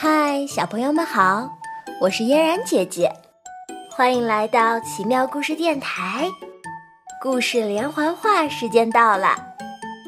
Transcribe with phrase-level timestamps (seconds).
[0.00, 1.58] 嗨，小朋友们好，
[2.00, 3.12] 我是嫣然姐姐，
[3.90, 6.30] 欢迎来到奇妙故事电台。
[7.20, 9.34] 故事连环画时间到了，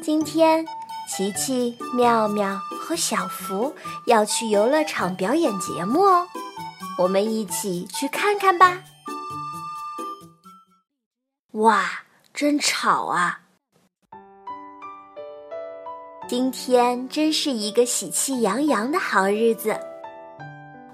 [0.01, 0.65] 今天
[1.09, 3.75] 琪琪、妙妙和小福
[4.05, 6.25] 要去游乐场表演节目哦，
[6.97, 8.83] 我们一起去看看吧。
[11.51, 11.83] 哇，
[12.33, 13.40] 真吵啊！
[16.27, 19.77] 今天真是一个喜气洋洋的好日子。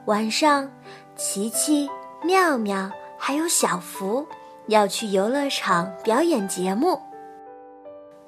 [0.06, 0.70] 晚上，
[1.16, 1.88] 琪琪、
[2.24, 4.26] 妙妙还有小福
[4.68, 7.00] 要去游乐场表演节目。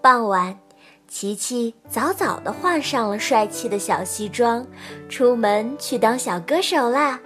[0.01, 0.59] 傍晚，
[1.07, 4.65] 琪琪早早的换上了帅气的小西装，
[5.07, 7.19] 出门去当小歌手啦。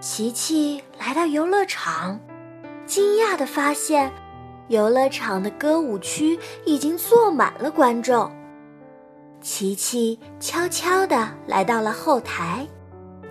[0.00, 2.18] 琪琪来到游乐场，
[2.86, 4.12] 惊讶的发现，
[4.68, 8.30] 游乐场的歌舞区已经坐满了观众。
[9.40, 12.66] 琪琪悄悄地来到了后台，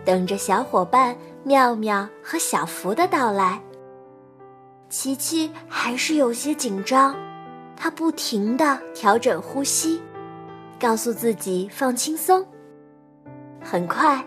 [0.03, 3.61] 等着小伙伴妙妙和小福的到来。
[4.89, 7.15] 琪琪还是有些紧张，
[7.75, 10.01] 她不停地调整呼吸，
[10.79, 12.43] 告诉自己放轻松。
[13.61, 14.25] 很快，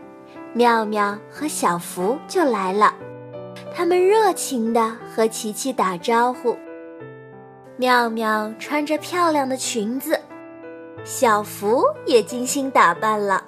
[0.52, 2.94] 妙妙和小福就来了，
[3.74, 6.56] 他们热情地和琪琪打招呼。
[7.76, 10.16] 妙妙穿着漂亮的裙子。
[11.04, 13.42] 小福也精心打扮了，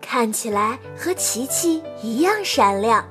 [0.00, 3.04] 看起来和琪琪一样闪亮。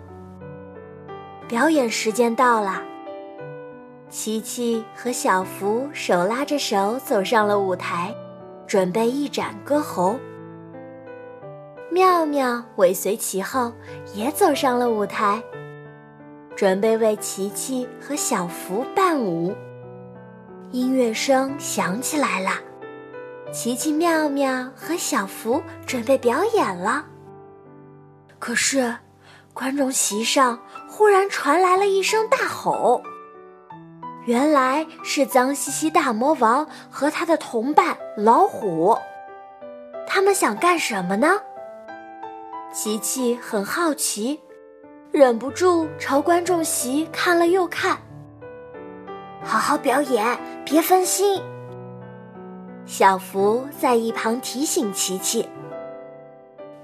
[1.47, 2.81] 表演时间到了，
[4.09, 8.15] 琪琪和小福手拉着手走上了舞台，
[8.65, 10.17] 准备一展歌喉。
[11.91, 13.73] 妙妙尾随其后，
[14.15, 15.43] 也走上了舞台，
[16.55, 19.53] 准备为琪琪和小福伴舞。
[20.71, 22.51] 音乐声响起来了。
[23.53, 27.05] 奇奇妙妙和小福准备表演了。
[28.39, 28.97] 可是，
[29.53, 30.59] 观众席上
[30.89, 33.03] 忽然传来了一声大吼。
[34.25, 38.97] 原来是脏兮兮大魔王和他的同伴老虎。
[40.07, 41.39] 他们想干什么呢？
[42.73, 44.41] 琪琪很好奇，
[45.11, 47.99] 忍不住朝观众席看了又看。
[49.43, 51.39] 好好表演，别分心。
[52.85, 55.47] 小福在一旁提醒琪琪。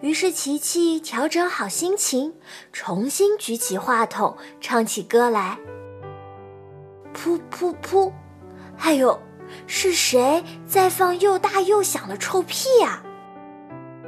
[0.02, 2.34] 于是琪琪调整好心情，
[2.72, 5.58] 重新举起话筒，唱起歌来。
[7.14, 8.12] 噗噗噗！
[8.78, 9.20] 哎呦，
[9.68, 13.04] 是谁在放又大又响的臭屁呀？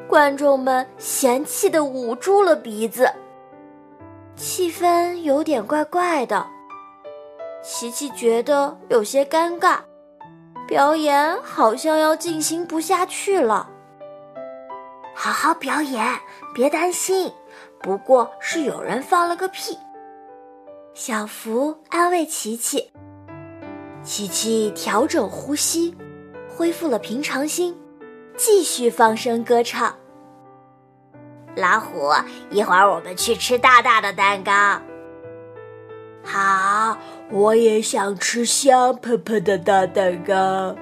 [0.07, 3.11] 观众们嫌弃的捂住了鼻子，
[4.37, 6.47] 气氛有点怪怪的。
[7.61, 9.79] 琪琪觉得有些尴尬。
[10.71, 13.69] 表演好像要进行不下去了。
[15.13, 16.17] 好好表演，
[16.53, 17.29] 别担心，
[17.81, 19.77] 不过是有人放了个屁。
[20.93, 22.89] 小福安慰琪琪。
[24.01, 25.93] 琪琪调整呼吸，
[26.47, 27.77] 恢复了平常心，
[28.37, 29.93] 继续放声歌唱。
[31.57, 32.13] 老虎，
[32.49, 34.81] 一会儿我们去吃大大的蛋糕。
[37.29, 40.75] 我也想吃香喷喷的大蛋糕。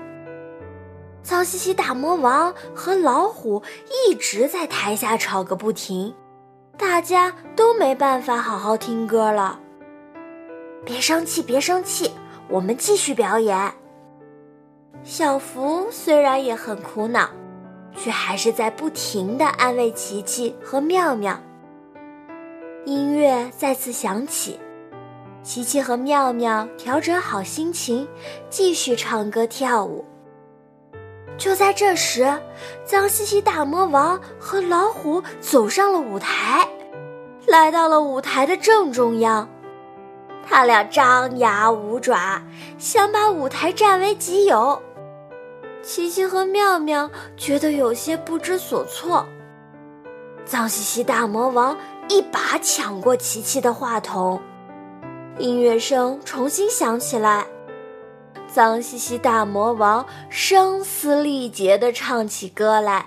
[1.22, 3.62] 脏兮兮大魔王和老虎
[4.08, 6.16] 一直在台下吵个不停，
[6.78, 9.59] 大家都没办法好好听歌了。
[10.86, 12.12] 别生气，别生气，
[12.47, 13.74] 我们继续表演。
[15.03, 17.30] 小福虽然也很苦恼，
[17.96, 21.40] 却还是在不停的安慰琪琪和妙妙。
[22.86, 24.59] 音乐再次响起。
[25.41, 28.07] 琪琪和妙妙调整好心情，
[28.50, 30.05] 继续唱歌跳舞。
[31.38, 32.31] 就在这时，
[32.83, 36.67] 脏兮兮大魔王和老虎走上了舞台，
[37.47, 39.49] 来到了舞台的正中央。
[40.45, 42.41] 他俩张牙舞爪，
[42.78, 44.81] 想把舞台占为己有。
[45.81, 49.25] 琪琪和妙妙觉得有些不知所措。
[50.43, 51.78] 脏兮兮大魔王
[52.09, 54.41] 一把抢过琪琪的话筒。
[55.40, 57.46] 音乐声重新响起来，
[58.46, 63.06] 脏兮兮大魔王声嘶力竭地唱起歌来。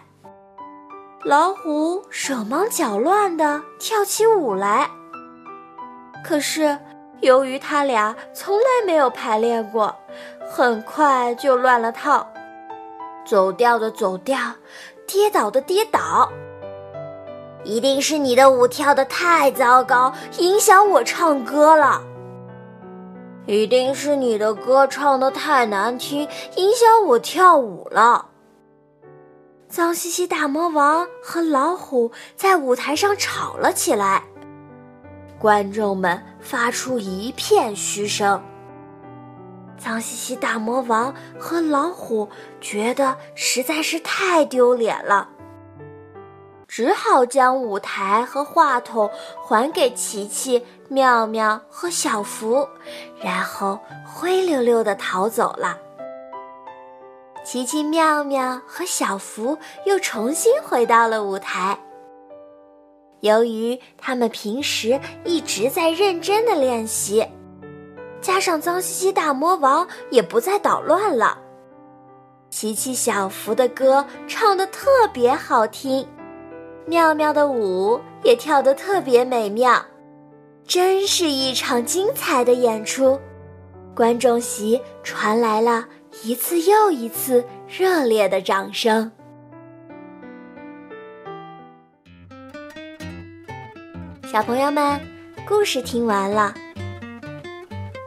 [1.26, 4.88] 老虎手忙脚乱地跳起舞来。
[6.24, 6.78] 可是，
[7.20, 9.94] 由于他俩从来没有排练过，
[10.50, 12.26] 很快就乱了套，
[13.26, 14.38] 走调的走调，
[15.06, 16.32] 跌倒的跌倒。
[17.62, 22.02] 一定是你的舞跳得太糟糕，影响我唱歌了。
[23.46, 28.26] 一定是你的歌唱的太难听，影响我跳舞了。
[29.68, 34.22] 脏兮兮大魔王和老虎在舞台上吵了起来，
[35.38, 38.40] 观众们发出一片嘘声。
[39.76, 42.28] 脏兮兮大魔王和老虎
[42.60, 45.28] 觉得实在是太丢脸了，
[46.74, 49.10] 只好将舞台和话筒
[49.46, 52.66] 还给琪琪、妙妙和小福，
[53.22, 55.76] 然后灰溜溜地逃走了。
[57.44, 61.78] 奇奇妙妙和小福又重新回到了舞台。
[63.20, 67.22] 由于他们平时一直在认真的练习，
[68.22, 71.36] 加上脏兮兮大魔王也不再捣乱了，
[72.48, 76.08] 奇奇小福的歌唱得特别好听，
[76.86, 79.84] 妙妙的舞也跳得特别美妙，
[80.66, 83.18] 真是一场精彩的演出。
[83.94, 85.86] 观众席传来了。
[86.22, 89.10] 一次又一次热烈的掌声。
[94.30, 95.00] 小朋友们，
[95.48, 96.54] 故事听完了。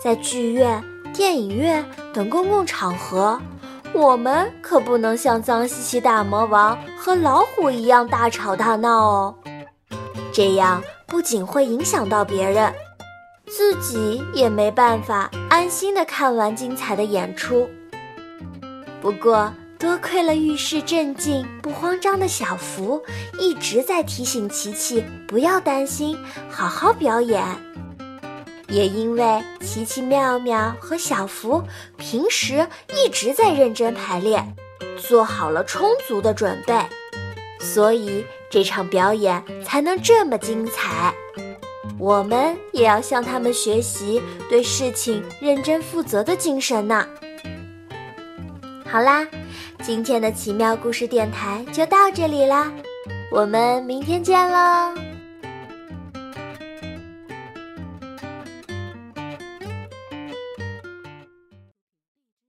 [0.02, 0.82] 在剧院、
[1.16, 1.84] 电影院
[2.14, 3.42] 等公共场合，
[3.92, 9.36] 我们可不能像脏兮兮大魔王和老虎一样大吵大闹哦。
[10.34, 12.74] 这样不仅会影响到别人，
[13.46, 17.70] 自己也没办法安心的看完精彩的演出。
[19.04, 23.00] 不过，多亏了遇事镇静、不慌张的小福，
[23.40, 26.18] 一直在提醒琪琪不要担心，
[26.50, 27.46] 好好表演。
[28.68, 31.62] 也因为琪琪妙妙和小福
[31.98, 34.56] 平时一直在认真排练，
[34.98, 36.74] 做好了充足的准备，
[37.60, 41.14] 所以这场表演才能这么精彩。
[41.98, 47.08] 我们也要向他们学习对事情认真负责的精神呢。
[48.86, 49.26] 好啦，
[49.82, 52.72] 今天的奇妙故事电台就到这里啦，
[53.32, 55.05] 我们明天见喽。